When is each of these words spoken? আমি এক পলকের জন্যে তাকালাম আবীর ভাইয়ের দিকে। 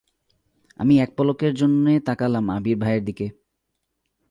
আমি 0.79 0.93
এক 0.99 1.09
পলকের 1.17 1.53
জন্যে 1.55 1.93
তাকালাম 1.99 2.45
আবীর 2.49 2.77
ভাইয়ের 2.77 3.03
দিকে। 3.05 3.27